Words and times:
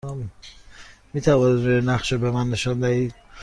می 1.13 1.21
توانید 1.21 1.65
روی 1.65 1.81
نقشه 1.81 2.17
به 2.17 2.31
من 2.31 2.49
نشان 2.49 2.79
دهید؟ 2.79 3.15